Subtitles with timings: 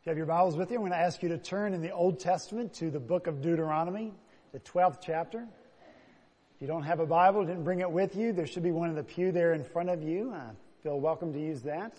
[0.00, 1.82] If you have your Bibles with you, I'm going to ask you to turn in
[1.82, 4.14] the Old Testament to the book of Deuteronomy,
[4.50, 5.40] the 12th chapter.
[5.40, 8.88] If you don't have a Bible, didn't bring it with you, there should be one
[8.88, 10.32] in the pew there in front of you.
[10.32, 10.52] I
[10.82, 11.92] feel welcome to use that.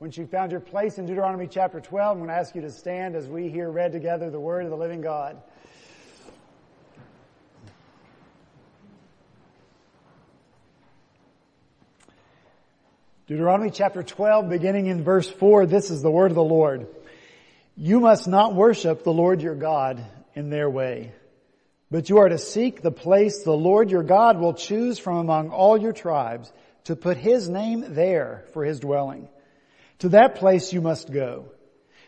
[0.00, 2.70] Once you've found your place in Deuteronomy chapter 12, I'm going to ask you to
[2.70, 5.36] stand as we hear read together the Word of the living God.
[13.26, 16.86] Deuteronomy chapter 12, beginning in verse 4, this is the word of the Lord.
[17.78, 20.02] You must not worship the Lord your God
[20.34, 21.12] in their way,
[21.90, 25.50] but you are to seek the place the Lord your God will choose from among
[25.50, 26.50] all your tribes
[26.84, 29.28] to put his name there for his dwelling.
[29.98, 31.50] To that place you must go.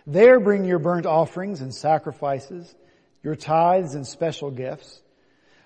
[0.06, 2.74] There bring your burnt offerings and sacrifices,
[3.22, 5.02] your tithes and special gifts,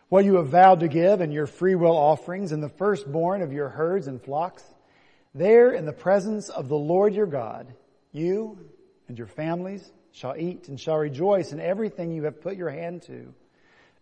[0.08, 3.68] what you have vowed to give and your freewill offerings and the firstborn of your
[3.68, 4.64] herds and flocks.
[5.32, 7.72] There in the presence of the Lord your God,
[8.10, 8.58] you
[9.12, 13.02] and your families shall eat and shall rejoice in everything you have put your hand
[13.02, 13.34] to,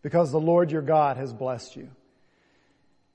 [0.02, 1.89] because the Lord your God has blessed you.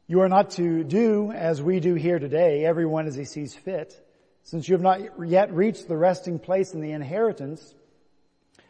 [0.05, 3.97] You are not to do as we do here today, everyone as he sees fit,
[4.43, 7.73] since you have not yet reached the resting place in the inheritance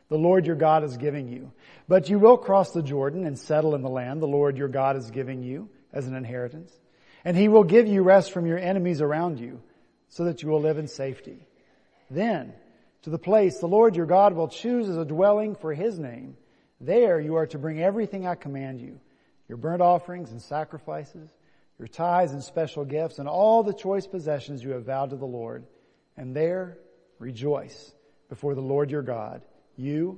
[0.08, 1.52] the Lord your God is giving you.
[1.88, 4.98] But you will cross the Jordan and settle in the land the Lord your God
[4.98, 6.72] is giving you as an inheritance.
[7.24, 9.64] And he will give you rest from your enemies around you
[10.10, 11.48] so that you will live in safety.
[12.12, 12.54] Then
[13.06, 16.36] to the place the Lord your God will choose as a dwelling for his name.
[16.82, 19.00] There you are to bring everything I command you,
[19.48, 21.30] your burnt offerings and sacrifices,
[21.78, 25.26] your tithes and special gifts, and all the choice possessions you have vowed to the
[25.26, 25.68] Lord.
[26.18, 26.80] And there
[27.20, 27.94] rejoice
[28.28, 29.44] before the Lord your God,
[29.76, 30.18] you,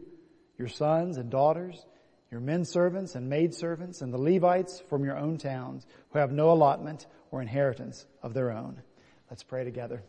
[0.58, 1.86] your sons and daughters,
[2.32, 6.32] your men servants and maid servants, and the Levites from your own towns who have
[6.32, 8.82] no allotment or inheritance of their own.
[9.30, 10.04] Let's pray together.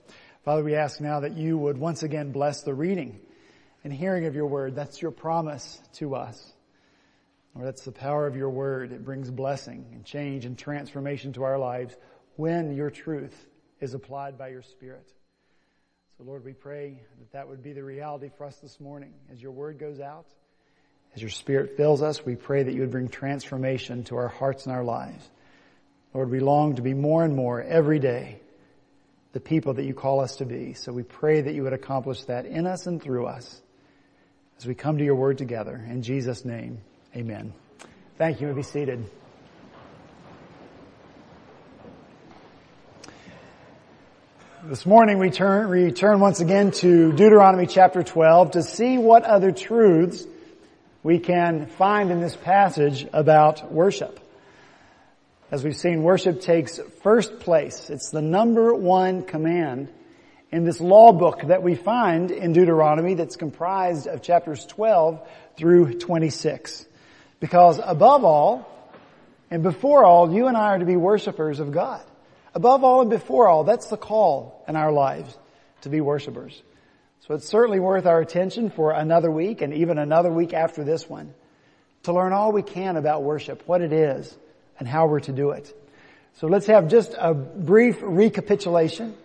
[0.48, 3.20] Father, we ask now that you would once again bless the reading
[3.84, 4.74] and hearing of your word.
[4.74, 6.54] That's your promise to us.
[7.54, 8.90] Or that's the power of your word.
[8.92, 11.94] It brings blessing and change and transformation to our lives
[12.36, 13.36] when your truth
[13.82, 15.12] is applied by your spirit.
[16.16, 19.12] So Lord, we pray that that would be the reality for us this morning.
[19.30, 20.28] As your word goes out,
[21.14, 24.64] as your spirit fills us, we pray that you would bring transformation to our hearts
[24.64, 25.28] and our lives.
[26.14, 28.40] Lord, we long to be more and more every day
[29.32, 30.74] the people that you call us to be.
[30.74, 33.60] So we pray that you would accomplish that in us and through us
[34.58, 35.84] as we come to your word together.
[35.88, 36.80] In Jesus' name,
[37.14, 37.52] amen.
[38.16, 38.48] Thank you.
[38.48, 39.08] And be seated.
[44.64, 49.52] This morning we turn, return once again to Deuteronomy chapter 12 to see what other
[49.52, 50.26] truths
[51.04, 54.18] we can find in this passage about worship.
[55.50, 57.88] As we've seen, worship takes first place.
[57.88, 59.88] It's the number one command
[60.52, 65.26] in this law book that we find in Deuteronomy that's comprised of chapters 12
[65.56, 66.84] through 26.
[67.40, 68.92] Because above all,
[69.50, 72.02] and before all, you and I are to be worshipers of God.
[72.54, 75.34] Above all and before all, that's the call in our lives,
[75.80, 76.62] to be worshipers.
[77.20, 81.08] So it's certainly worth our attention for another week and even another week after this
[81.08, 81.32] one
[82.02, 84.36] to learn all we can about worship, what it is,
[84.78, 85.74] and how we're to do it.
[86.34, 89.16] So let's have just a brief recapitulation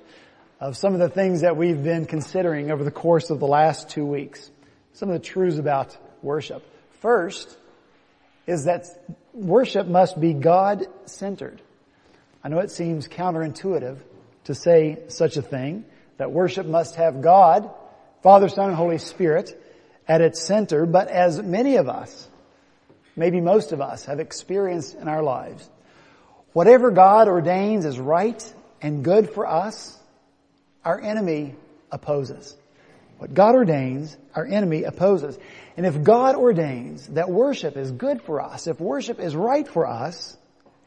[0.60, 3.90] of some of the things that we've been considering over the course of the last
[3.90, 4.50] two weeks.
[4.94, 6.64] Some of the truths about worship.
[7.02, 7.58] First
[8.48, 8.86] is that
[9.34, 11.62] worship must be God-centered.
[12.44, 13.98] I know it seems counterintuitive
[14.46, 15.86] to say such a thing,
[16.18, 17.70] that worship must have God,
[18.22, 19.60] Father, Son, and Holy Spirit
[20.08, 22.30] at its center, but as many of us
[23.16, 25.70] maybe most of us have experienced in our lives.
[26.54, 29.98] Whatever God ordains is right and good for us,
[30.86, 31.56] our enemy
[31.92, 32.56] opposes.
[33.18, 35.38] What God ordains, our enemy opposes.
[35.78, 39.88] And if God ordains that worship is good for us, if worship is right for
[39.88, 40.38] us,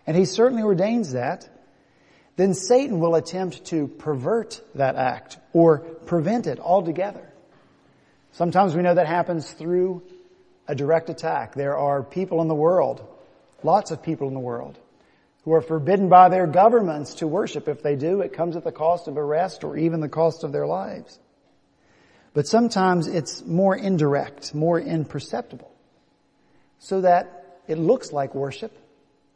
[0.07, 1.49] and He certainly ordains that,
[2.37, 7.33] then Satan will attempt to pervert that act or prevent it altogether.
[8.33, 10.03] Sometimes we know that happens through
[10.69, 11.55] a direct attack.
[11.55, 13.07] There are people in the world,
[13.63, 14.79] lots of people in the world,
[15.45, 17.69] who are forbidden by their governments to worship.
[17.69, 20.53] If they do, it comes at the cost of arrest or even the cost of
[20.53, 21.19] their lives.
[22.35, 25.73] But sometimes it's more indirect, more imperceptible,
[26.79, 28.77] so that it looks like worship,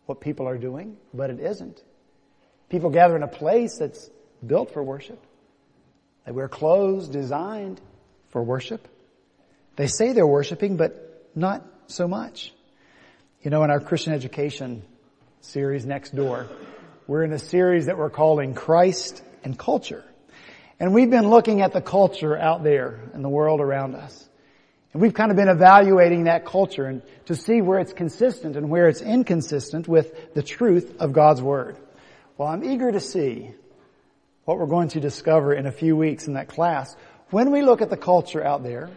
[0.06, 1.82] what people are doing, but it isn't.
[2.68, 4.10] People gather in a place that's
[4.46, 5.18] built for worship.
[6.26, 7.80] They wear clothes designed
[8.28, 8.86] for worship.
[9.76, 12.52] They say they're worshiping, but not so much.
[13.42, 14.82] You know, in our Christian education
[15.40, 16.48] series next door,
[17.06, 20.04] we're in a series that we're calling Christ and Culture.
[20.78, 24.28] And we've been looking at the culture out there in the world around us.
[24.92, 28.70] And we've kind of been evaluating that culture and to see where it's consistent and
[28.70, 31.76] where it's inconsistent with the truth of God's Word.
[32.36, 33.50] Well, I'm eager to see
[34.44, 36.96] what we're going to discover in a few weeks in that class
[37.30, 38.90] when we look at the culture out there,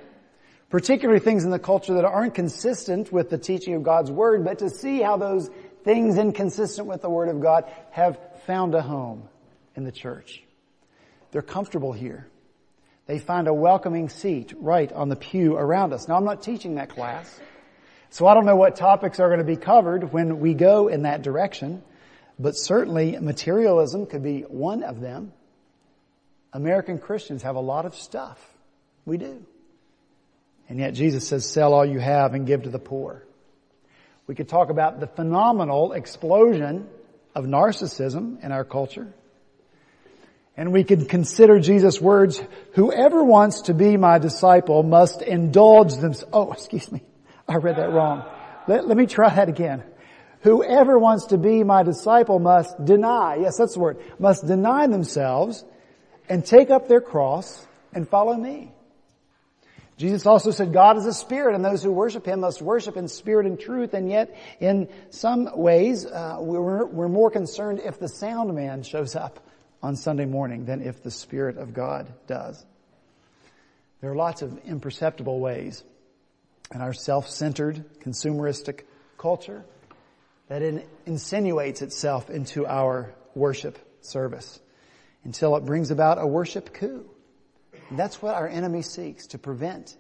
[0.73, 4.57] particularly things in the culture that aren't consistent with the teaching of God's Word, but
[4.57, 5.47] to see how those
[5.83, 8.17] things inconsistent with the Word of God have
[8.47, 9.29] found a home
[9.75, 10.41] in the church.
[11.29, 12.27] They're comfortable here.
[13.05, 16.07] They find a welcoming seat right on the pew around us.
[16.07, 17.39] Now I'm not teaching that class,
[18.09, 21.03] so I don't know what topics are going to be covered when we go in
[21.03, 21.83] that direction,
[22.39, 25.33] but certainly materialism could be one of them.
[26.51, 28.39] American Christians have a lot of stuff.
[29.05, 29.45] We do.
[30.69, 33.23] And yet Jesus says, sell all you have and give to the poor.
[34.27, 36.87] We could talk about the phenomenal explosion
[37.35, 39.13] of narcissism in our culture.
[40.55, 42.41] And we can consider Jesus' words,
[42.73, 46.29] whoever wants to be my disciple must indulge themselves.
[46.31, 47.01] Oh, excuse me.
[47.47, 48.23] I read that wrong.
[48.67, 49.83] Let, let me try that again.
[50.41, 55.65] Whoever wants to be my disciple must deny, yes, that's the word, must deny themselves
[56.29, 58.71] and take up their cross and follow me.
[59.97, 63.07] Jesus also said God is a spirit and those who worship Him must worship in
[63.07, 68.07] spirit and truth and yet in some ways uh, we're, we're more concerned if the
[68.07, 69.39] sound man shows up
[69.83, 72.65] on Sunday morning than if the Spirit of God does.
[74.01, 75.83] There are lots of imperceptible ways
[76.73, 78.81] in our self-centered, consumeristic
[79.17, 79.63] culture
[80.47, 84.59] that it insinuates itself into our worship service
[85.23, 87.09] until it brings about a worship coup.
[87.97, 89.95] That's what our enemy seeks to prevent,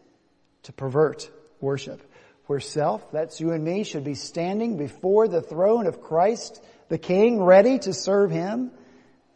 [0.63, 1.29] to pervert
[1.59, 2.01] worship.
[2.45, 6.97] Where self, that's you and me, should be standing before the throne of Christ, the
[6.97, 8.71] King, ready to serve Him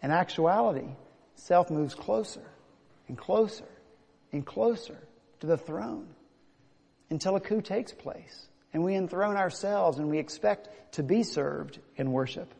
[0.03, 0.89] in actuality,
[1.35, 2.43] self moves closer
[3.07, 3.65] and closer
[4.33, 4.97] and closer
[5.39, 6.07] to the throne
[7.09, 11.79] until a coup takes place and we enthrone ourselves and we expect to be served
[11.95, 12.53] in worship.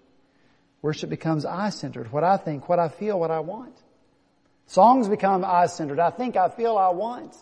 [0.82, 2.12] Worship becomes I-centered.
[2.12, 3.76] What I think, what I feel, what I want.
[4.68, 6.00] Songs become I-centered.
[6.00, 7.36] I think, I feel, I want.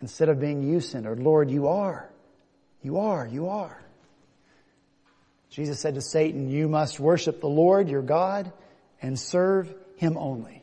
[0.00, 1.20] Instead of being you-centered.
[1.20, 2.10] Lord, you are.
[2.82, 3.26] You are.
[3.26, 3.82] You are.
[5.48, 8.52] Jesus said to Satan, you must worship the Lord your God
[9.00, 10.62] and serve him only.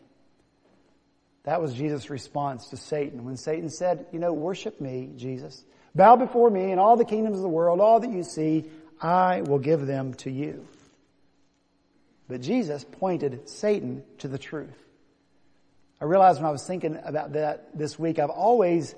[1.43, 5.63] That was Jesus' response to Satan when Satan said, you know, worship me, Jesus.
[5.95, 8.65] Bow before me and all the kingdoms of the world, all that you see,
[9.01, 10.67] I will give them to you.
[12.27, 14.77] But Jesus pointed Satan to the truth.
[16.03, 18.93] I realized when I was thinking about that this week, I've always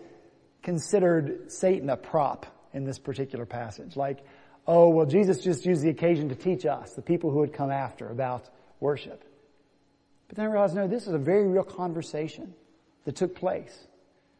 [0.64, 3.96] considered Satan a prop in this particular passage.
[3.96, 4.26] Like,
[4.66, 7.70] oh, well, Jesus just used the occasion to teach us, the people who had come
[7.70, 8.50] after, about
[8.80, 9.24] worship.
[10.28, 12.56] But then I realized, no, this is a very real conversation
[13.04, 13.86] that took place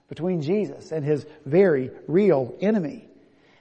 [0.10, 3.08] between Jesus and his very real enemy.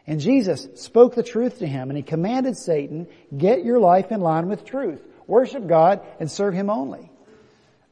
[0.07, 4.23] And Jesus spoke the truth to him and he commanded Satan, get your life in
[4.23, 5.03] line with truth.
[5.27, 7.11] Worship God and serve him only.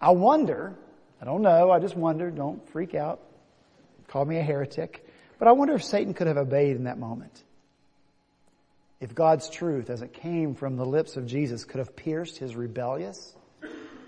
[0.01, 0.75] I wonder,
[1.23, 3.21] I don't know, I just wonder, don't freak out,
[4.09, 5.07] call me a heretic,
[5.39, 7.45] but I wonder if Satan could have obeyed in that moment.
[9.01, 12.57] If God's truth as it came from the lips of Jesus could have pierced his
[12.57, 13.37] rebellious,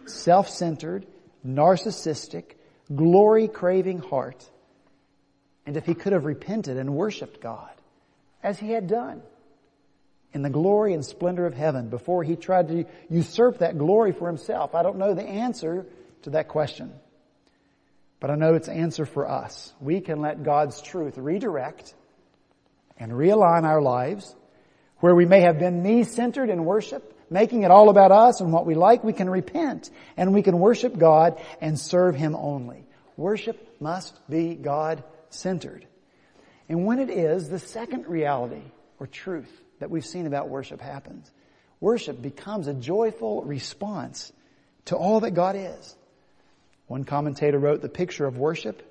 [0.07, 1.07] self-centered,
[1.47, 2.57] narcissistic,
[2.93, 4.45] glory-craving heart,
[5.67, 7.71] and if he could have repented and worshiped God
[8.43, 9.23] as he had done
[10.33, 14.27] in the glory and splendor of heaven before he tried to usurp that glory for
[14.27, 14.75] himself.
[14.75, 15.87] I don't know the answer
[16.23, 16.93] to that question,
[18.25, 19.71] but I know it's answer for us.
[19.81, 21.93] We can let God's truth redirect
[22.99, 24.35] and realign our lives
[25.01, 28.65] where we may have been me-centered in worship, making it all about us and what
[28.65, 32.87] we like, we can repent and we can worship God and serve Him only.
[33.19, 35.87] Worship must be God-centered.
[36.71, 41.31] And when it is, the second reality or truth that we've seen about worship happens.
[41.79, 44.33] Worship becomes a joyful response
[44.87, 45.95] to all that God is.
[46.87, 48.83] One commentator wrote the picture of worship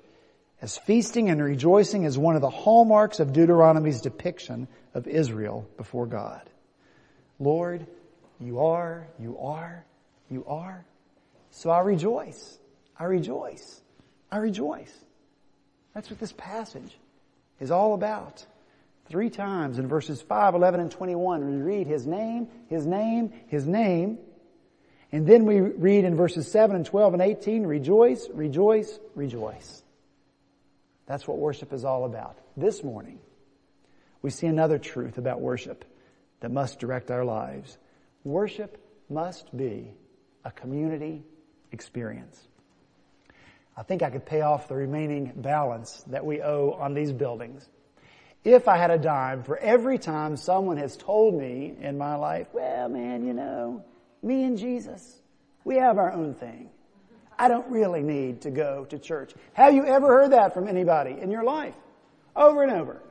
[0.60, 6.06] as feasting and rejoicing is one of the hallmarks of Deuteronomy's depiction of Israel before
[6.06, 6.40] God.
[7.38, 7.86] Lord,
[8.40, 9.84] you are, you are,
[10.30, 10.84] you are.
[11.50, 12.58] So I rejoice.
[12.98, 13.82] I rejoice.
[14.30, 14.92] I rejoice.
[15.92, 16.96] That's what this passage
[17.60, 18.46] is all about.
[19.08, 23.66] Three times in verses 5, 11, and 21, we read His name, His name, His
[23.66, 24.18] name.
[25.14, 29.84] And then we read in verses 7 and 12 and 18, rejoice, rejoice, rejoice.
[31.06, 32.36] That's what worship is all about.
[32.56, 33.20] This morning,
[34.22, 35.84] we see another truth about worship
[36.40, 37.78] that must direct our lives.
[38.24, 38.76] Worship
[39.08, 39.92] must be
[40.44, 41.22] a community
[41.70, 42.48] experience.
[43.76, 47.68] I think I could pay off the remaining balance that we owe on these buildings
[48.42, 52.48] if I had a dime for every time someone has told me in my life,
[52.52, 53.84] well man, you know,
[54.24, 55.20] me and Jesus,
[55.64, 56.70] we have our own thing.
[57.38, 59.32] I don't really need to go to church.
[59.52, 61.74] Have you ever heard that from anybody in your life?
[62.34, 63.02] Over and over.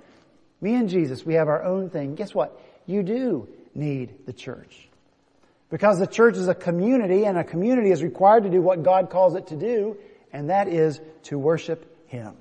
[0.62, 2.16] Me and Jesus, we have our own thing.
[2.16, 2.60] Guess what?
[2.86, 4.88] You do need the church.
[5.70, 9.10] Because the church is a community and a community is required to do what God
[9.10, 9.98] calls it to do,
[10.32, 12.36] and that is to worship Him.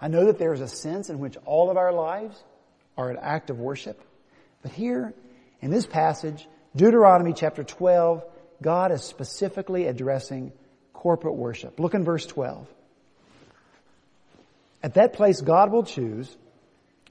[0.00, 2.42] I know that there is a sense in which all of our lives
[2.96, 4.00] are an act of worship,
[4.62, 5.12] but here
[5.60, 6.46] in this passage,
[6.78, 8.24] Deuteronomy chapter 12,
[8.62, 10.52] God is specifically addressing
[10.92, 11.80] corporate worship.
[11.80, 12.68] Look in verse 12.
[14.84, 16.36] At that place God will choose,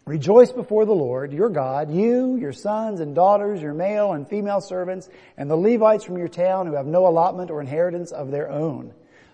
[0.05, 4.61] rejoice before the Lord, your God, you, your sons and daughters, your male and female
[4.61, 8.49] servants, and the Levites from your town who have no allotment or inheritance of their
[8.49, 8.93] own.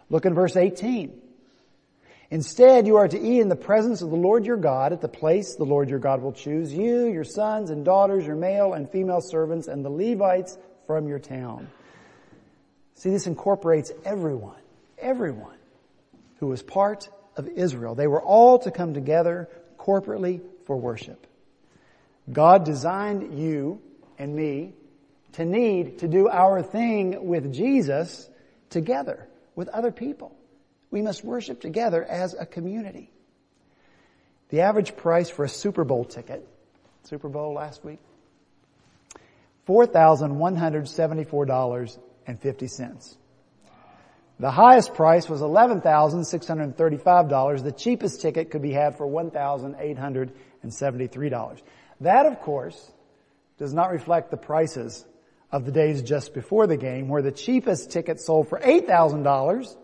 [0.09, 1.21] Look in verse 18.
[2.29, 5.07] Instead, you are to eat in the presence of the Lord your God at the
[5.07, 8.89] place the Lord your God will choose, you, your sons and daughters, your male and
[8.89, 11.67] female servants, and the Levites from your town.
[12.95, 14.61] See, this incorporates everyone,
[14.97, 15.57] everyone
[16.39, 17.95] who was part of Israel.
[17.95, 21.27] They were all to come together corporately for worship.
[22.31, 23.81] God designed you
[24.17, 24.73] and me
[25.33, 28.29] to need to do our thing with Jesus
[28.69, 30.35] together with other people.
[30.93, 33.09] We must worship together as a community.
[34.49, 36.47] The average price for a Super Bowl ticket,
[37.01, 37.97] Super Bowl last week,
[39.67, 41.97] $4,174
[42.27, 43.17] and 50 cents.
[44.39, 47.63] The highest price was $11,635.
[47.63, 51.61] The cheapest ticket could be had for $1,873.
[52.01, 52.91] That, of course,
[53.57, 55.03] does not reflect the prices
[55.51, 59.75] of the days just before the game, where the cheapest ticket sold for $8,000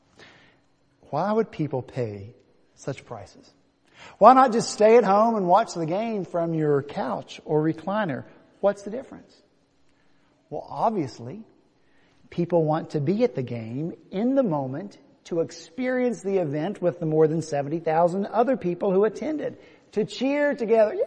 [1.11, 2.35] Why would people pay
[2.75, 3.53] such prices?
[4.19, 8.25] Why not just stay at home and watch the game from your couch or recliner?
[8.61, 9.35] What's the difference?
[10.51, 11.43] Well, obviously,
[12.31, 17.01] people want to be at the game in the moment to experience the event with
[17.01, 19.59] the more than 70,000 other people who attended,
[19.93, 21.03] to cheer together, yay,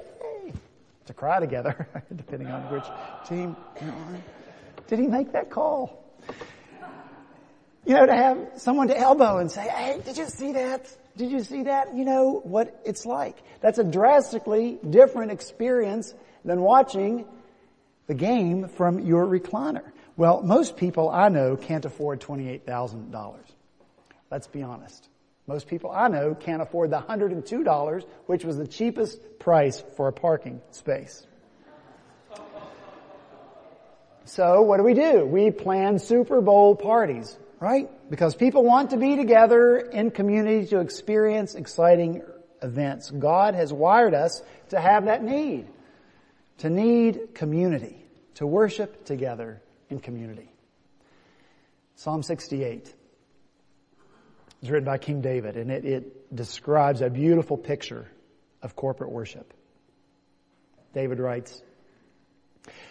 [1.10, 2.86] to cry together, depending on which
[3.28, 4.24] team you're on.
[4.88, 6.06] Did he make that call?
[7.84, 10.88] You know, to have someone to elbow and say, hey, did you see that?
[11.18, 11.96] Did you see that?
[11.96, 13.38] You know what it's like.
[13.60, 16.14] That's a drastically different experience
[16.46, 17.26] than watching
[18.06, 19.92] the game from your recliner.
[20.16, 23.36] Well, most people I know can't afford $28,000.
[24.30, 25.09] Let's be honest.
[25.50, 30.14] Most people I know can't afford the $102, which was the cheapest price for a
[30.14, 31.28] parking space.
[34.24, 35.26] So what do we do?
[35.26, 37.90] We plan Super Bowl parties right?
[38.10, 42.24] Because people want to be together in community to experience exciting
[42.62, 43.12] events.
[43.12, 45.68] God has wired us to have that need,
[46.60, 50.50] to need community, to worship together in community.
[51.96, 52.94] Psalm 68
[54.62, 58.08] is written by King David and it, it describes a beautiful picture
[58.62, 59.54] of corporate worship.
[60.94, 61.62] David writes,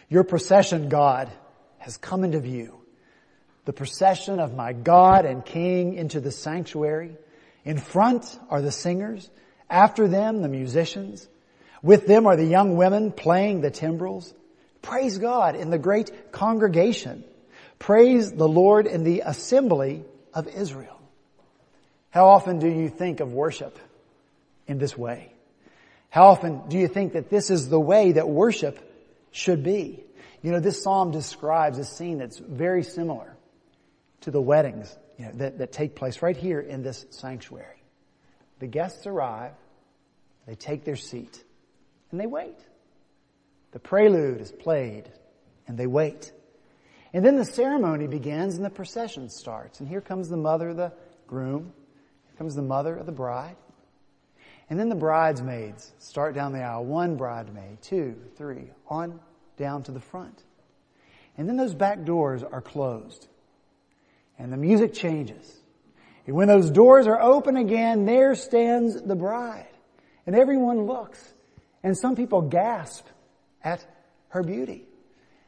[0.08, 1.30] Your procession, God,
[1.78, 2.78] has come into view
[3.68, 7.14] the procession of my God and King into the sanctuary.
[7.66, 9.28] In front are the singers.
[9.68, 11.28] After them, the musicians.
[11.82, 14.32] With them are the young women playing the timbrels.
[14.80, 17.24] Praise God in the great congregation.
[17.78, 20.97] Praise the Lord in the assembly of Israel.
[22.10, 23.78] How often do you think of worship
[24.66, 25.32] in this way?
[26.10, 28.78] How often do you think that this is the way that worship
[29.30, 30.02] should be?
[30.42, 33.36] You know, this psalm describes a scene that's very similar
[34.22, 37.82] to the weddings you know, that, that take place right here in this sanctuary.
[38.60, 39.52] The guests arrive,
[40.46, 41.42] they take their seat,
[42.10, 42.56] and they wait.
[43.72, 45.10] The prelude is played,
[45.66, 46.32] and they wait.
[47.12, 49.80] And then the ceremony begins and the procession starts.
[49.80, 50.92] And here comes the mother the
[51.26, 51.72] groom.
[52.38, 53.56] Comes the mother of the bride.
[54.70, 56.84] And then the bridesmaids start down the aisle.
[56.84, 59.18] One bridesmaid, two, three, on
[59.56, 60.42] down to the front.
[61.36, 63.28] And then those back doors are closed
[64.38, 65.60] and the music changes.
[66.26, 69.66] And when those doors are open again, there stands the bride.
[70.26, 71.32] And everyone looks.
[71.82, 73.06] And some people gasp
[73.64, 73.84] at
[74.28, 74.84] her beauty.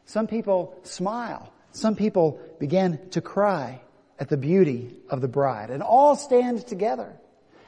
[0.06, 1.52] Some people smile.
[1.73, 3.80] Some people begin to cry
[4.21, 5.71] at the beauty of the bride.
[5.71, 7.17] And all stand together.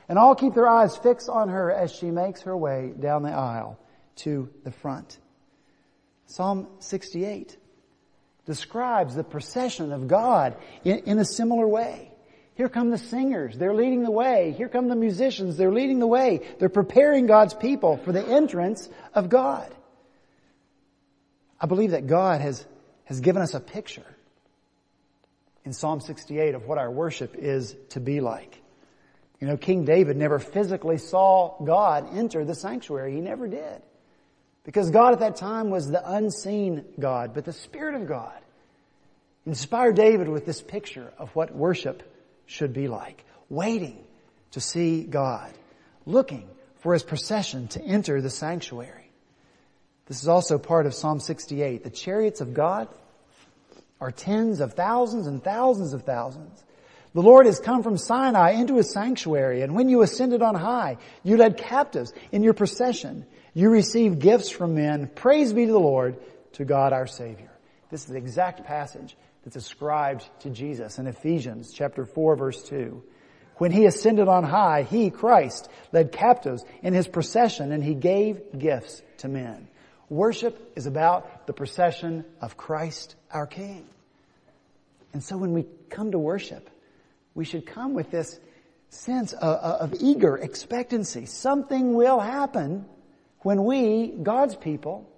[0.08, 3.32] And all keep their eyes fixed on her as she makes her way down the
[3.32, 3.78] aisle
[4.16, 5.18] to the front.
[6.26, 7.56] Psalm 68
[8.44, 12.10] describes the procession of God in, in, a similar way.
[12.54, 13.56] Here come the singers.
[13.56, 14.52] They're leading the way.
[14.56, 15.56] Here come the musicians.
[15.56, 16.40] They're leading the way.
[16.58, 19.72] They're preparing God's people for the entrance of God.
[21.60, 22.66] I believe that God has,
[23.04, 24.04] has given us a picture
[25.64, 28.60] in Psalm 68 of what our worship is to be like.
[29.40, 33.14] You know, King David never physically saw God enter the sanctuary.
[33.14, 33.82] He never did.
[34.64, 38.38] Because God at that time was the unseen God, but the Spirit of God
[39.44, 42.02] inspired David with this picture of what worship
[42.46, 43.24] should be like.
[43.48, 44.04] Waiting
[44.52, 45.52] to see God.
[46.06, 49.10] Looking for His procession to enter the sanctuary.
[50.06, 51.82] This is also part of Psalm 68.
[51.82, 52.88] The chariots of God
[54.02, 56.64] are tens of thousands and thousands of thousands.
[57.14, 60.96] The Lord has come from Sinai into his sanctuary, and when you ascended on high,
[61.22, 63.24] you led captives in your procession.
[63.54, 65.06] You received gifts from men.
[65.14, 66.16] Praise be to the Lord,
[66.54, 67.52] to God our Savior.
[67.90, 73.04] This is the exact passage that's ascribed to Jesus in Ephesians chapter 4 verse 2.
[73.58, 78.58] When he ascended on high, he, Christ, led captives in his procession and he gave
[78.58, 79.68] gifts to men.
[80.12, 83.86] Worship is about the procession of Christ our King.
[85.14, 86.68] And so when we come to worship,
[87.34, 88.38] we should come with this
[88.90, 89.56] sense of,
[89.90, 91.24] of, eager expectancy.
[91.24, 92.84] Something will happen
[93.38, 95.10] when we, God's people,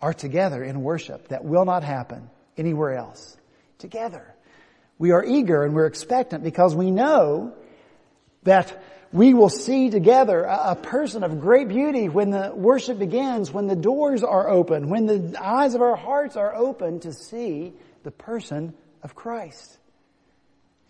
[0.00, 3.36] are together in worship that will not happen anywhere else.
[3.78, 4.36] Together.
[4.98, 7.54] We are eager and we're expectant because we know
[8.44, 8.80] that
[9.12, 13.74] we will see together a, person of great beauty when the worship begins, when the
[13.74, 17.72] doors are open, when the eyes of our hearts are open to see
[18.04, 19.78] the person of Christ.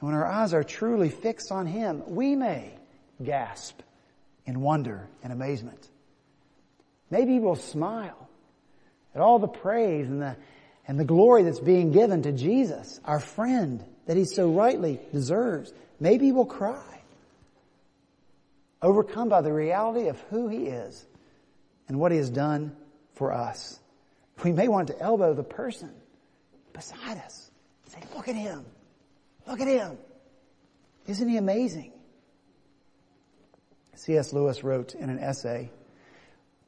[0.00, 2.73] And when our eyes are truly fixed on Him, we may
[3.23, 3.81] gasp
[4.45, 5.89] in wonder and amazement.
[7.11, 8.29] Maybe we'll smile
[9.15, 10.37] at all the praise and the,
[10.87, 15.73] and the glory that's being given to Jesus, our friend, that He so rightly deserves.
[15.99, 17.00] Maybe we'll cry,
[18.82, 21.06] overcome by the reality of who He is
[21.88, 22.76] and what He has done
[23.14, 23.78] for us.
[24.43, 25.90] We may want to elbow the person
[26.73, 27.50] beside us.
[27.88, 28.64] Say, look at Him.
[29.47, 29.99] Look at him.
[31.06, 31.93] Isn't he amazing?
[33.97, 34.32] C.S.
[34.32, 35.71] Lewis wrote in an essay,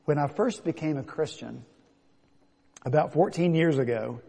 [0.04, 1.64] when I first became a Christian,
[2.84, 4.20] about 14 years ago,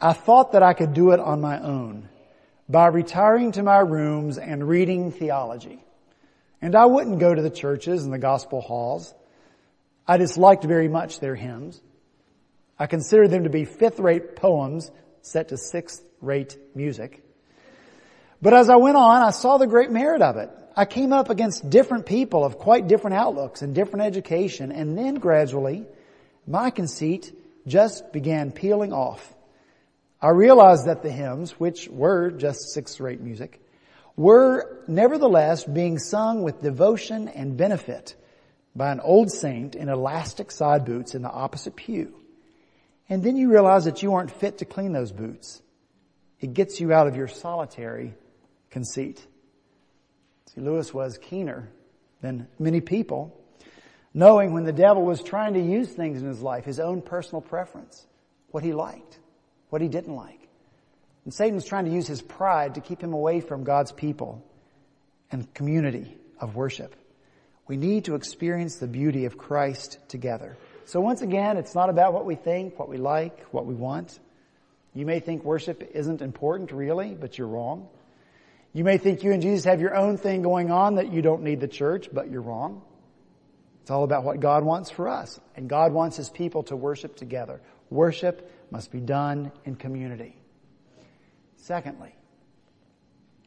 [0.00, 2.08] I thought that I could do it on my own
[2.68, 5.84] by retiring to my rooms and reading theology.
[6.62, 9.12] And I wouldn't go to the churches and the gospel halls.
[10.06, 11.82] I disliked very much their hymns.
[12.78, 17.22] I considered them to be fifth rate poems set to sixth rate music.
[18.40, 20.50] But as I went on, I saw the great merit of it.
[20.76, 25.16] I came up against different people of quite different outlooks and different education, and then
[25.16, 25.84] gradually,
[26.46, 29.34] my conceit just began peeling off.
[30.20, 33.60] I realized that the hymns, which were just sixth-rate music,
[34.16, 38.14] were nevertheless being sung with devotion and benefit
[38.74, 42.14] by an old saint in elastic side boots in the opposite pew.
[43.08, 45.60] And then you realize that you aren't fit to clean those boots.
[46.40, 48.14] It gets you out of your solitary
[48.70, 49.24] conceit.
[50.54, 51.68] See, Lewis was keener
[52.20, 53.38] than many people,
[54.14, 57.40] knowing when the devil was trying to use things in his life, his own personal
[57.40, 58.06] preference,
[58.50, 59.18] what he liked,
[59.70, 60.41] what he didn't like.
[61.24, 64.44] And Satan was trying to use his pride to keep him away from God's people
[65.30, 66.96] and community of worship.
[67.68, 70.56] We need to experience the beauty of Christ together.
[70.84, 74.18] So once again, it's not about what we think, what we like, what we want.
[74.94, 77.88] You may think worship isn't important really, but you're wrong.
[78.74, 81.42] You may think you and Jesus have your own thing going on that you don't
[81.42, 82.82] need the church, but you're wrong.
[83.82, 85.38] It's all about what God wants for us.
[85.56, 87.60] And God wants His people to worship together.
[87.90, 90.36] Worship must be done in community.
[91.62, 92.12] Secondly,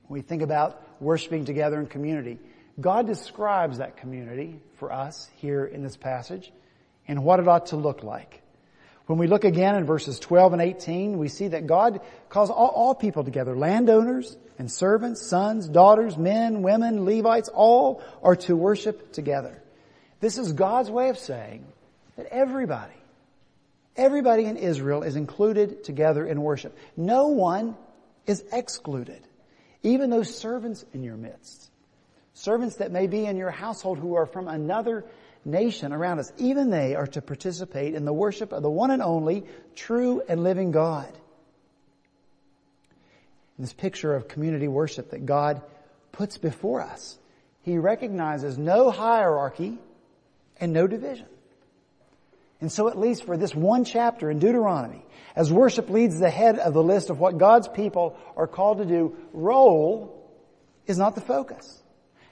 [0.07, 2.39] we think about worshiping together in community,
[2.79, 6.51] God describes that community for us here in this passage
[7.09, 8.41] and what it ought to look like.
[9.07, 11.99] When we look again in verses 12 and 18, we see that God
[12.29, 18.37] calls all, all, people together, landowners and servants, sons, daughters, men, women, Levites, all are
[18.37, 19.61] to worship together.
[20.21, 21.65] This is God's way of saying
[22.15, 22.95] that everybody,
[23.97, 26.75] everybody in Israel is included together in worship.
[26.95, 27.75] No one
[28.27, 29.21] is excluded.
[29.83, 31.69] Even those servants in your midst.
[32.33, 35.05] Servants that may be in your household who are from another
[35.45, 39.01] nation around us, even they are to participate in the worship of the one and
[39.01, 41.07] only true and living God.
[43.57, 45.61] In this picture of community worship that God
[46.11, 47.17] puts before us,
[47.61, 49.77] He recognizes no hierarchy
[50.59, 51.27] and no division.
[52.61, 56.57] And so at least for this one chapter in Deuteronomy, as worship leads the head
[56.57, 60.29] of the list of what God's people are called to do, role
[60.87, 61.81] is not the focus.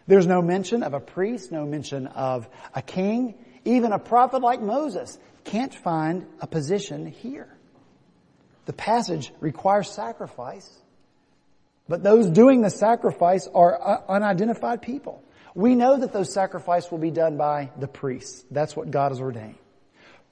[0.08, 3.36] There's no mention of a priest, no mention of a king.
[3.66, 7.50] Even a prophet like Moses can't find a position here.
[8.66, 10.70] The passage requires sacrifice,
[11.88, 15.22] but those doing the sacrifice are uh, unidentified people.
[15.54, 18.44] We know that those sacrifices will be done by the priests.
[18.50, 19.58] That's what God has ordained.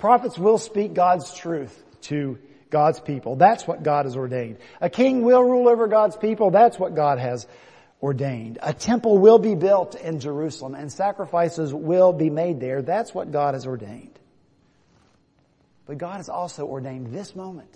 [0.01, 2.39] Prophets will speak God's truth to
[2.71, 3.35] God's people.
[3.35, 4.57] That's what God has ordained.
[4.81, 6.49] A king will rule over God's people.
[6.49, 7.45] That's what God has
[8.01, 8.57] ordained.
[8.63, 12.81] A temple will be built in Jerusalem and sacrifices will be made there.
[12.81, 14.17] That's what God has ordained.
[15.85, 17.71] But God has also ordained this moment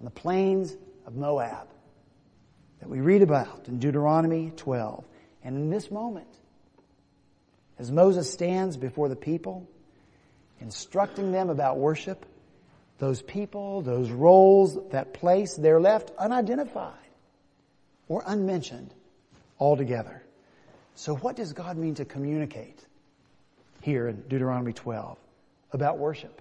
[0.00, 0.74] on the plains
[1.06, 1.68] of Moab
[2.80, 5.04] that we read about in Deuteronomy 12.
[5.44, 6.34] And in this moment,
[7.78, 9.68] as Moses stands before the people,
[10.62, 12.24] instructing them about worship,
[12.98, 16.94] those people, those roles, that place, they're left unidentified
[18.08, 18.94] or unmentioned
[19.58, 20.22] altogether.
[20.94, 22.78] So what does God mean to communicate
[23.80, 25.18] here in Deuteronomy 12
[25.72, 26.40] about worship?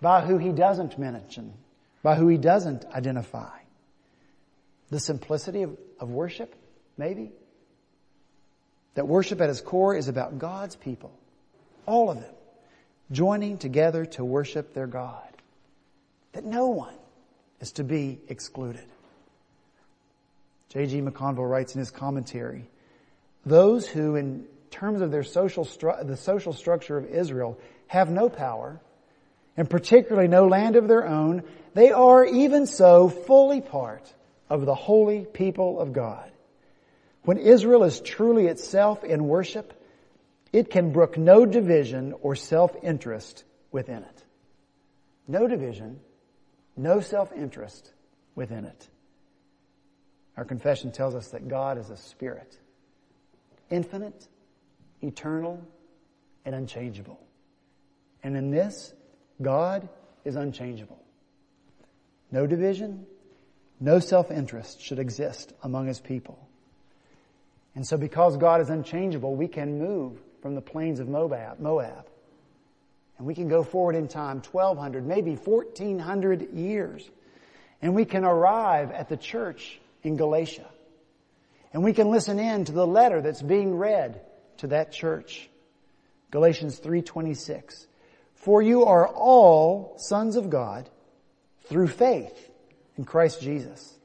[0.00, 1.52] By who he doesn't mention,
[2.02, 3.58] by who he doesn't identify.
[4.90, 6.54] The simplicity of, of worship,
[6.96, 7.32] maybe?
[8.94, 11.12] That worship at its core is about God's people.
[11.84, 12.35] All of them.
[13.12, 15.22] Joining together to worship their God.
[16.32, 16.94] That no one
[17.60, 18.84] is to be excluded.
[20.70, 21.00] J.G.
[21.00, 22.68] McConville writes in his commentary,
[23.44, 28.28] those who in terms of their social stru- the social structure of Israel have no
[28.28, 28.80] power,
[29.56, 34.12] and particularly no land of their own, they are even so fully part
[34.50, 36.30] of the holy people of God.
[37.22, 39.72] When Israel is truly itself in worship,
[40.52, 44.24] it can brook no division or self-interest within it.
[45.28, 46.00] No division,
[46.76, 47.92] no self-interest
[48.34, 48.88] within it.
[50.36, 52.58] Our confession tells us that God is a spirit,
[53.70, 54.28] infinite,
[55.02, 55.66] eternal,
[56.44, 57.18] and unchangeable.
[58.22, 58.92] And in this,
[59.40, 59.88] God
[60.24, 61.02] is unchangeable.
[62.30, 63.06] No division,
[63.80, 66.38] no self-interest should exist among His people.
[67.74, 72.06] And so because God is unchangeable, we can move from the plains of Moab, Moab.
[73.18, 77.10] And we can go forward in time 1200, maybe 1400 years.
[77.82, 80.68] And we can arrive at the church in Galatia.
[81.72, 84.20] And we can listen in to the letter that's being read
[84.58, 85.50] to that church.
[86.30, 87.88] Galatians 3:26.
[88.34, 90.88] For you are all sons of God
[91.64, 92.50] through faith
[92.96, 93.98] in Christ Jesus.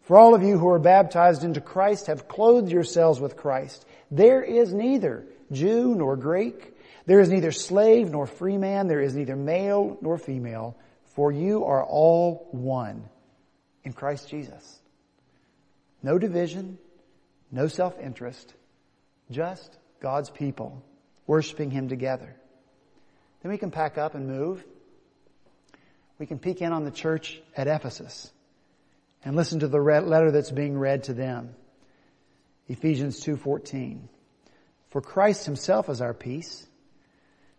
[0.00, 3.84] For all of you who are baptized into Christ have clothed yourselves with Christ.
[4.10, 6.74] There is neither Jew nor Greek.
[7.06, 8.88] There is neither slave nor free man.
[8.88, 10.76] There is neither male nor female.
[11.14, 13.08] For you are all one
[13.84, 14.80] in Christ Jesus.
[16.02, 16.78] No division,
[17.50, 18.52] no self-interest,
[19.30, 20.82] just God's people
[21.26, 22.36] worshiping Him together.
[23.42, 24.64] Then we can pack up and move.
[26.18, 28.30] We can peek in on the church at Ephesus
[29.24, 31.54] and listen to the letter that's being read to them.
[32.68, 34.08] Ephesians 2:14.
[34.96, 36.66] For Christ himself is our peace,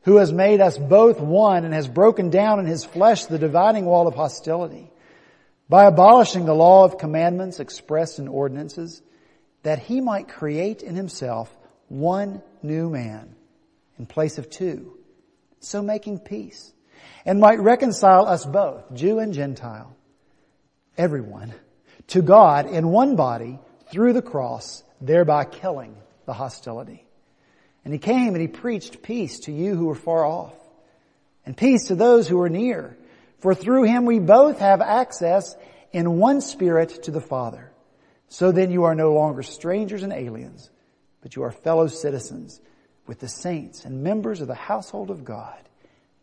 [0.01, 3.85] who has made us both one and has broken down in his flesh the dividing
[3.85, 4.89] wall of hostility
[5.69, 9.03] by abolishing the law of commandments expressed in ordinances
[9.61, 11.55] that he might create in himself
[11.89, 13.35] one new man
[13.99, 14.97] in place of two,
[15.59, 16.73] so making peace
[17.23, 19.95] and might reconcile us both, Jew and Gentile,
[20.97, 21.53] everyone,
[22.07, 23.59] to God in one body
[23.91, 25.95] through the cross, thereby killing
[26.25, 27.06] the hostility.
[27.87, 30.53] And he came and he preached peace to you who were far off
[31.45, 32.97] and peace to those who are near.
[33.39, 35.55] For through him we both have access
[35.93, 37.71] in one spirit to the Father.
[38.27, 40.69] So then you are no longer strangers and aliens,
[41.21, 42.59] but you are fellow citizens
[43.05, 45.61] with the saints and members of the household of God.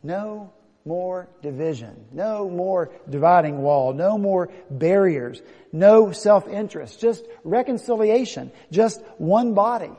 [0.03, 0.53] No
[0.85, 2.05] more division.
[2.11, 3.91] No more dividing wall.
[3.91, 5.41] No more barriers.
[5.73, 6.99] No self-interest.
[6.99, 8.51] Just reconciliation.
[8.69, 9.89] Just one body.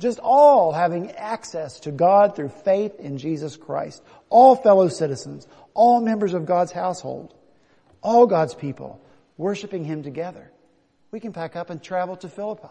[0.00, 4.02] Just all having access to God through faith in Jesus Christ.
[4.30, 5.46] All fellow citizens.
[5.74, 7.34] All members of God's household.
[8.02, 9.00] All God's people
[9.36, 10.50] worshiping Him together.
[11.10, 12.68] We can pack up and travel to Philippi.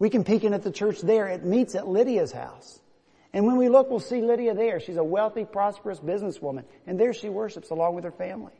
[0.00, 1.28] We can peek in at the church there.
[1.28, 2.80] It meets at Lydia's house.
[3.32, 4.80] And when we look, we'll see Lydia there.
[4.80, 6.64] She's a wealthy, prosperous businesswoman.
[6.88, 8.52] And there she worships along with her family.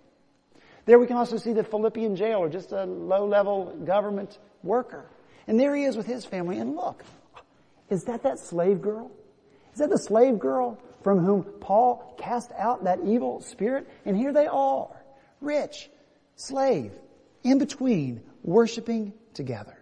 [0.86, 5.04] There we can also see the Philippian jailer, just a low-level government worker.
[5.46, 6.58] And there he is with his family.
[6.58, 7.02] And look,
[7.90, 9.10] is that that slave girl?
[9.72, 14.32] Is that the slave girl from whom Paul cast out that evil spirit, and here
[14.32, 14.88] they are,
[15.40, 15.90] rich,
[16.36, 16.92] slave,
[17.42, 19.76] in between, worshiping together.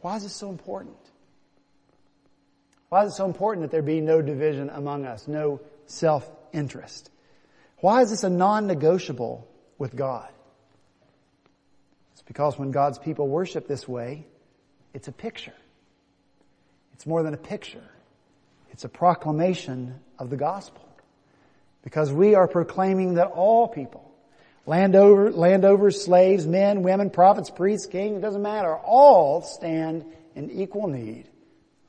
[0.00, 0.96] Why is this so important?
[2.88, 7.10] Why is it so important that there be no division among us, no self-interest?
[7.78, 10.28] Why is this a non-negotiable with God?
[12.12, 14.26] It's because when God's people worship this way,
[14.92, 15.54] it's a picture.
[17.02, 17.82] It's more than a picture.
[18.70, 20.88] It's a proclamation of the gospel.
[21.82, 24.08] Because we are proclaiming that all people,
[24.66, 30.04] landover, landover, slaves, men, women, prophets, priests, kings, it doesn't matter, all stand
[30.36, 31.28] in equal need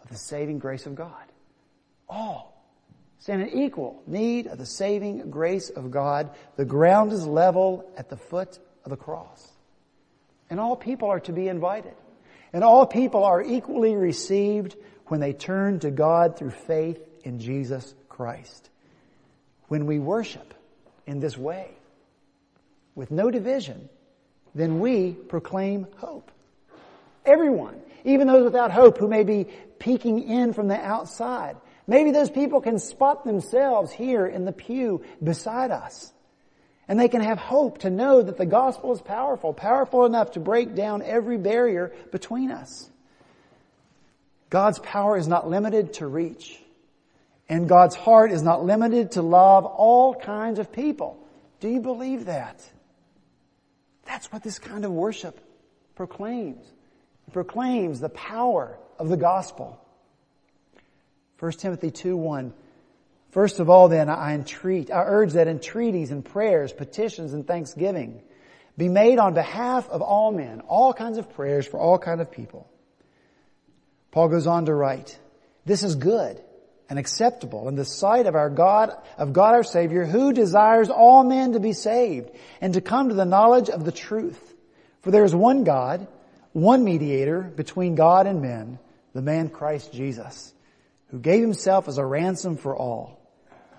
[0.02, 1.26] of the saving grace of God.
[2.10, 2.66] All
[3.20, 6.32] stand in equal need of the saving grace of God.
[6.56, 9.48] The ground is level at the foot of the cross.
[10.50, 11.94] And all people are to be invited.
[12.52, 14.76] And all people are equally received
[15.08, 18.70] when they turn to God through faith in Jesus Christ.
[19.68, 20.54] When we worship
[21.06, 21.70] in this way,
[22.96, 23.90] with no division,
[24.54, 26.32] then we proclaim hope.
[27.26, 29.48] Everyone, even those without hope who may be
[29.80, 35.04] peeking in from the outside, maybe those people can spot themselves here in the pew
[35.24, 36.12] beside us.
[36.88, 40.40] And they can have hope to know that the gospel is powerful, powerful enough to
[40.40, 42.90] break down every barrier between us.
[44.54, 46.60] God's power is not limited to reach.
[47.50, 51.18] And God's heart is not limited to love all kinds of people.
[51.60, 52.64] Do you believe that?
[54.06, 55.40] That's what this kind of worship
[55.96, 56.64] proclaims.
[57.28, 59.84] It proclaims the power of the gospel.
[61.40, 62.54] 1 Timothy 2 1.
[63.32, 68.22] First of all then, I entreat, I urge that entreaties and prayers, petitions and thanksgiving
[68.78, 72.30] be made on behalf of all men, all kinds of prayers for all kinds of
[72.30, 72.70] people.
[74.14, 75.18] Paul goes on to write,
[75.66, 76.40] this is good
[76.88, 81.24] and acceptable in the sight of our God, of God our Savior, who desires all
[81.24, 82.30] men to be saved
[82.62, 84.40] and to come to the knowledge of the truth.
[85.02, 86.08] For there is one God,
[86.52, 88.78] one mediator between God and men,
[89.16, 90.54] the man Christ Jesus,
[91.08, 93.20] who gave himself as a ransom for all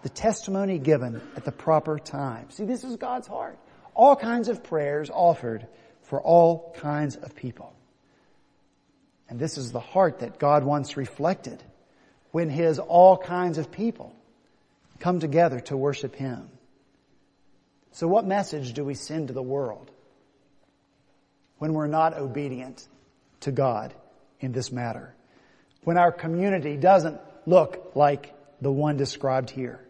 [0.02, 2.50] the testimony given at the proper time.
[2.50, 3.56] See, this is God's heart.
[3.94, 5.68] All kinds of prayers offered
[6.02, 7.72] for all kinds of people.
[9.28, 11.62] And this is the heart that God wants reflected
[12.30, 14.14] when His all kinds of people
[14.98, 16.48] come together to worship Him.
[17.92, 19.90] So what message do we send to the world
[21.58, 22.86] when we're not obedient
[23.40, 23.94] to God
[24.40, 25.14] in this matter?
[25.84, 29.80] When our community doesn't look like the one described here?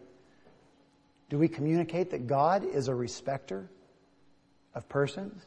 [1.29, 3.67] Do we communicate that God is a respecter
[4.75, 5.43] of persons?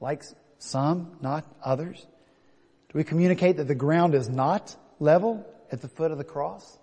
[0.00, 2.04] Likes some, not others?
[2.92, 6.78] Do we communicate that the ground is not level at the foot of the cross?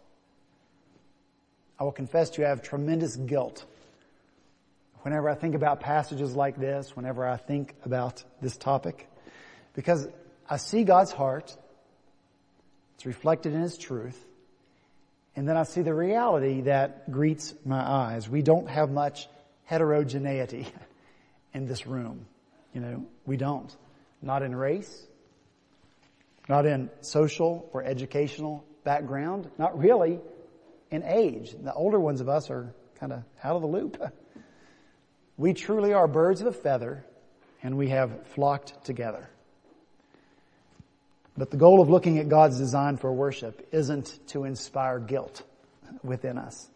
[1.79, 3.65] I will confess to you I have tremendous guilt
[5.01, 9.07] whenever I think about passages like this, whenever I think about this topic,
[9.75, 10.07] because
[10.49, 11.55] I see God's heart.
[12.95, 14.19] It's reflected in His truth.
[15.35, 18.29] And then I see the reality that greets my eyes.
[18.29, 19.27] We don't have much
[19.65, 20.65] heterogeneity
[21.53, 22.25] in this room.
[22.73, 23.75] You know, we don't.
[24.21, 25.05] Not in race,
[26.47, 30.19] not in social or educational background, not really
[30.91, 31.55] in age.
[31.59, 34.01] The older ones of us are kind of out of the loop.
[35.37, 37.03] We truly are birds of a feather
[37.61, 39.29] and we have flocked together.
[41.37, 45.43] But the goal of looking at God's design for worship isn't to inspire guilt
[46.03, 46.69] within us.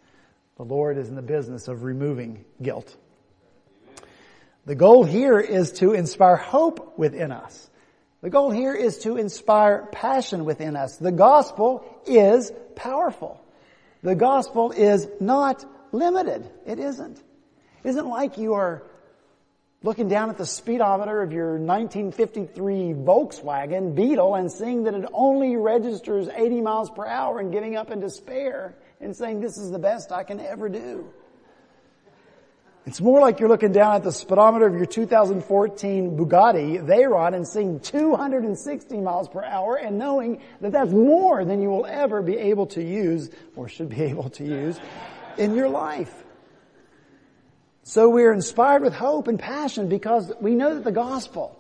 [0.58, 2.94] The Lord is in the business of removing guilt.
[4.66, 7.70] The goal here is to inspire hope within us.
[8.22, 10.98] The goal here is to inspire passion within us.
[10.98, 13.42] The gospel is powerful.
[14.04, 16.50] The gospel is not limited.
[16.66, 17.18] It isn't.
[17.18, 18.84] It isn't like you are
[19.84, 25.56] looking down at the speedometer of your 1953 Volkswagen Beetle and seeing that it only
[25.56, 29.80] registers 80 miles per hour and giving up in despair and saying this is the
[29.80, 31.10] best I can ever do.
[32.86, 37.48] It's more like you're looking down at the speedometer of your 2014 Bugatti Veyron and
[37.48, 42.38] seeing 260 miles per hour and knowing that that's more than you will ever be
[42.38, 44.80] able to use or should be able to use
[45.38, 46.14] in your life.
[47.84, 51.60] So we're inspired with hope and passion because we know that the gospel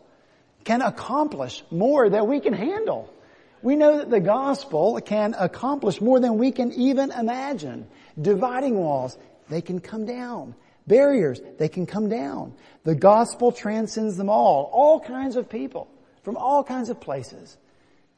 [0.63, 3.13] can accomplish more than we can handle.
[3.61, 7.87] We know that the gospel can accomplish more than we can even imagine.
[8.19, 9.17] Dividing walls,
[9.49, 10.55] they can come down.
[10.89, 12.53] Barriers, they can come down.
[12.83, 14.69] The gospel transcends them all.
[14.73, 15.87] All kinds of people
[16.23, 17.55] from all kinds of places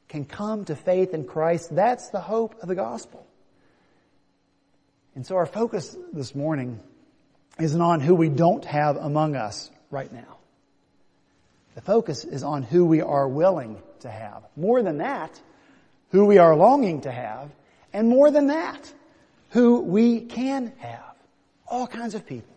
[0.07, 1.75] can come to faith in Christ.
[1.75, 3.27] That's the hope of the gospel.
[5.15, 6.79] And so our focus this morning
[7.59, 10.37] isn't on who we don't have among us right now.
[11.75, 14.43] The focus is on who we are willing to have.
[14.55, 15.39] More than that,
[16.11, 17.49] who we are longing to have,
[17.91, 18.93] and more than that,
[19.49, 21.15] who we can have.
[21.67, 22.50] All kinds of people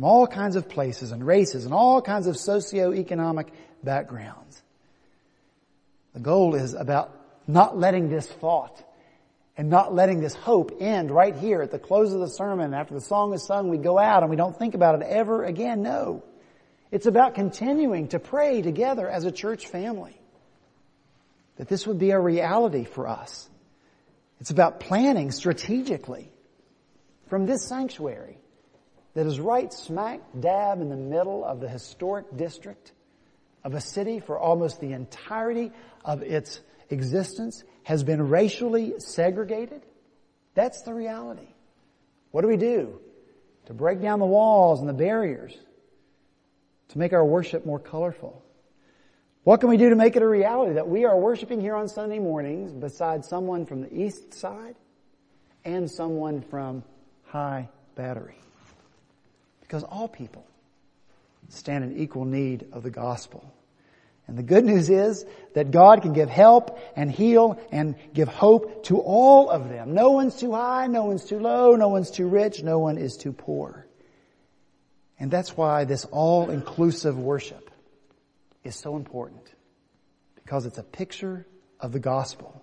[0.00, 3.52] from all kinds of places and races and all kinds of socio-economic
[3.84, 4.62] backgrounds.
[6.14, 7.14] The goal is about
[7.46, 8.82] not letting this thought
[9.58, 12.72] and not letting this hope end right here at the close of the sermon.
[12.72, 15.44] After the song is sung, we go out and we don't think about it ever
[15.44, 15.82] again.
[15.82, 16.24] No.
[16.90, 20.18] It's about continuing to pray together as a church family.
[21.56, 23.50] That this would be a reality for us.
[24.40, 26.32] It's about planning strategically
[27.28, 28.38] from this sanctuary
[29.14, 32.92] that is right smack dab in the middle of the historic district
[33.64, 35.72] of a city for almost the entirety
[36.04, 39.82] of its existence has been racially segregated.
[40.54, 41.48] That's the reality.
[42.30, 43.00] What do we do
[43.66, 45.56] to break down the walls and the barriers
[46.88, 48.44] to make our worship more colorful?
[49.42, 51.88] What can we do to make it a reality that we are worshiping here on
[51.88, 54.76] Sunday mornings beside someone from the east side
[55.64, 56.84] and someone from
[57.24, 58.36] High Battery?
[59.70, 60.44] Because all people
[61.48, 63.54] stand in equal need of the gospel.
[64.26, 68.82] And the good news is that God can give help and heal and give hope
[68.86, 69.94] to all of them.
[69.94, 73.16] No one's too high, no one's too low, no one's too rich, no one is
[73.16, 73.86] too poor.
[75.20, 77.70] And that's why this all-inclusive worship
[78.64, 79.54] is so important.
[80.34, 81.46] Because it's a picture
[81.78, 82.60] of the gospel.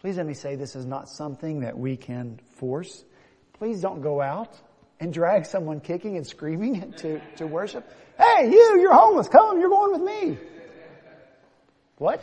[0.00, 3.04] Please let me say this is not something that we can force.
[3.52, 4.58] Please don't go out
[5.02, 7.84] and drag someone kicking and screaming to, to worship.
[8.16, 9.26] Hey, you, you're homeless.
[9.26, 10.38] Come, you're going with me.
[11.98, 12.22] What?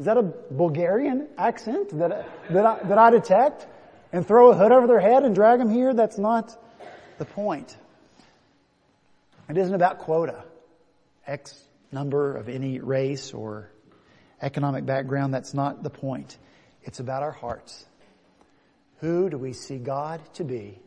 [0.00, 3.66] Is that a Bulgarian accent that, that, I, that I detect?
[4.12, 5.92] And throw a hood over their head and drag them here?
[5.92, 6.56] That's not
[7.18, 7.76] the point.
[9.50, 10.44] It isn't about quota.
[11.26, 11.60] X
[11.92, 13.70] number of any race or
[14.40, 15.34] economic background.
[15.34, 16.38] That's not the point.
[16.82, 17.84] It's about our hearts.
[19.00, 20.78] Who do we see God to be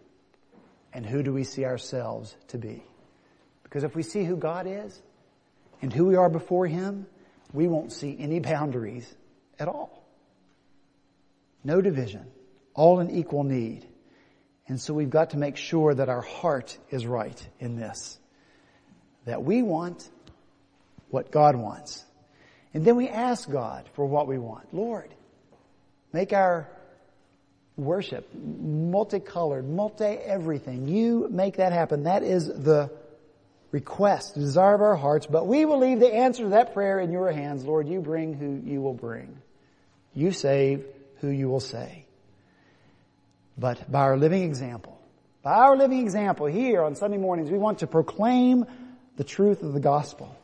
[0.94, 2.84] and who do we see ourselves to be?
[3.64, 5.00] Because if we see who God is
[5.82, 7.06] and who we are before Him,
[7.54, 9.12] we won't see any boundaries
[9.60, 10.04] at all.
[11.64, 12.26] No division.
[12.74, 13.88] All in equal need.
[14.68, 18.18] And so we've got to make sure that our heart is right in this.
[19.26, 20.10] That we want
[21.10, 22.04] what God wants.
[22.74, 24.74] And then we ask God for what we want.
[24.74, 25.14] Lord,
[26.14, 26.70] make our
[27.80, 30.88] worship, multicolored, multi everything.
[30.88, 32.04] You make that happen.
[32.04, 32.92] That is the
[33.72, 37.00] request, the desire of our hearts, but we will leave the answer to that prayer
[37.00, 37.64] in your hands.
[37.64, 39.38] Lord, you bring who you will bring.
[40.14, 40.86] You save
[41.22, 42.04] who you will save.
[43.58, 45.00] But by our living example,
[45.44, 48.66] by our living example here on Sunday mornings, we want to proclaim
[49.18, 50.36] the truth of the gospel.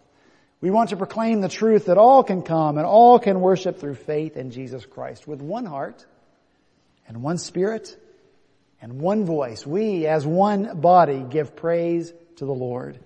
[0.61, 3.95] We want to proclaim the truth that all can come and all can worship through
[3.95, 6.05] faith in Jesus Christ with one heart
[7.07, 7.97] and one spirit
[8.81, 9.65] and one voice.
[9.65, 12.99] We as one body give praise to the Lord.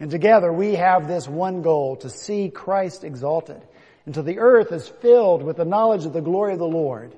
[0.00, 3.62] And together we have this one goal to see Christ exalted
[4.06, 7.16] until the earth is filled with the knowledge of the glory of the Lord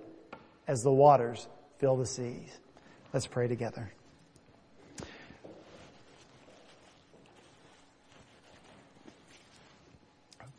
[0.68, 1.46] as the waters
[1.78, 2.58] fill the seas.
[3.12, 3.90] Let's pray together.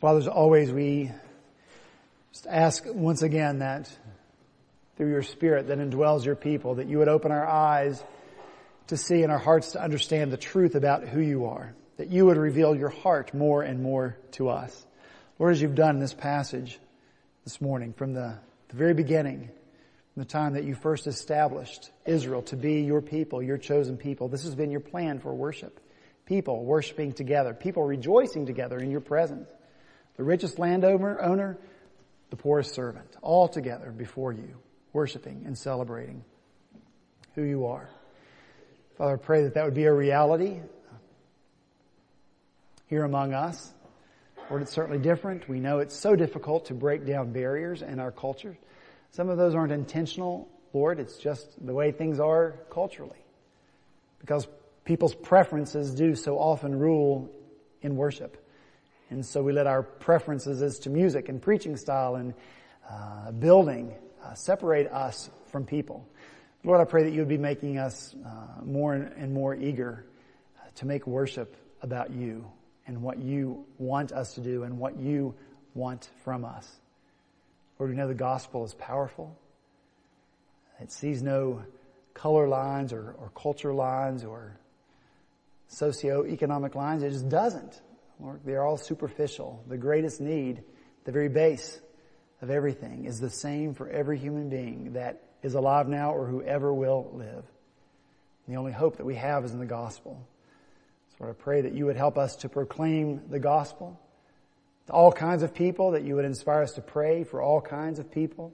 [0.00, 1.10] Fathers, always, we
[2.32, 3.90] just ask once again that
[4.98, 8.02] through your spirit that indwells your people, that you would open our eyes
[8.88, 12.26] to see and our hearts to understand the truth about who you are, that you
[12.26, 14.86] would reveal your heart more and more to us.
[15.38, 16.80] Lord, as you've done in this passage
[17.44, 18.38] this morning from the,
[18.70, 19.48] the very beginning,
[20.14, 24.26] from the time that you first established Israel to be your people, your chosen people,
[24.26, 25.78] this has been your plan for worship.
[26.26, 29.48] People worshiping together, people rejoicing together in your presence.
[30.16, 31.56] The richest landowner, owner,
[32.30, 34.56] the poorest servant, all together before you
[34.98, 36.24] worshiping and celebrating
[37.36, 37.88] who you are.
[38.96, 40.58] Father, I pray that that would be a reality
[42.88, 43.70] here among us.
[44.50, 45.48] Lord, it's certainly different.
[45.48, 48.58] We know it's so difficult to break down barriers in our culture.
[49.12, 50.98] Some of those aren't intentional, Lord.
[50.98, 53.22] It's just the way things are culturally.
[54.18, 54.48] Because
[54.84, 57.30] people's preferences do so often rule
[57.82, 58.44] in worship.
[59.10, 62.34] And so we let our preferences as to music and preaching style and
[62.90, 63.94] uh, building
[64.24, 66.06] uh, separate us from people.
[66.64, 70.04] Lord, I pray that you would be making us uh, more and more eager
[70.58, 72.44] uh, to make worship about you
[72.86, 75.34] and what you want us to do and what you
[75.74, 76.68] want from us.
[77.78, 79.38] Lord, we know the gospel is powerful.
[80.80, 81.62] It sees no
[82.14, 84.58] color lines or, or culture lines or
[85.70, 87.02] socioeconomic lines.
[87.02, 87.80] It just doesn't.
[88.20, 89.62] Lord, they're all superficial.
[89.68, 90.62] The greatest need,
[91.04, 91.80] the very base
[92.40, 96.72] of everything is the same for every human being that is alive now or whoever
[96.72, 97.44] will live.
[98.46, 100.26] And the only hope that we have is in the gospel.
[101.18, 104.00] So I pray that you would help us to proclaim the gospel
[104.86, 107.98] to all kinds of people, that you would inspire us to pray for all kinds
[107.98, 108.52] of people.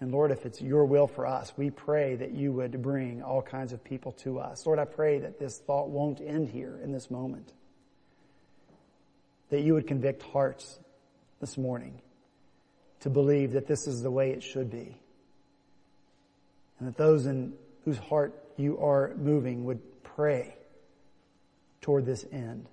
[0.00, 3.42] And Lord, if it's your will for us, we pray that you would bring all
[3.42, 4.66] kinds of people to us.
[4.66, 7.52] Lord, I pray that this thought won't end here in this moment.
[9.50, 10.78] That you would convict hearts
[11.40, 12.00] this morning
[13.00, 14.96] to believe that this is the way it should be.
[16.78, 20.54] And that those in whose heart you are moving would pray
[21.80, 22.66] toward this end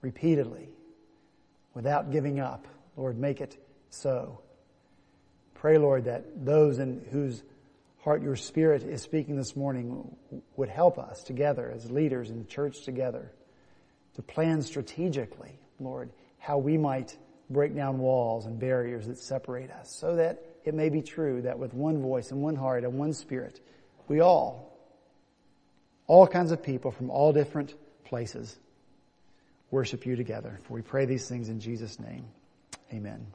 [0.00, 0.68] repeatedly
[1.74, 2.66] without giving up.
[2.96, 3.56] Lord, make it
[3.90, 4.40] so.
[5.54, 7.42] Pray, Lord, that those in whose
[8.00, 10.16] heart your spirit is speaking this morning
[10.56, 13.30] would help us together as leaders in the church together
[14.14, 17.16] to plan strategically, Lord, how we might
[17.52, 21.58] break down walls and barriers that separate us so that it may be true that
[21.58, 23.60] with one voice and one heart and one spirit,
[24.08, 24.78] we all,
[26.06, 27.74] all kinds of people from all different
[28.04, 28.56] places,
[29.70, 30.58] worship you together.
[30.64, 32.24] For we pray these things in Jesus' name.
[32.92, 33.26] Amen.